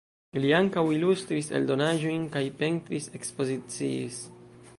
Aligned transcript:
Li 0.43 0.53
ankaŭ 0.59 0.83
ilustris 0.95 1.51
eldonaĵojn 1.59 2.25
kaj 2.37 2.45
pentris-ekspoziciis. 2.63 4.23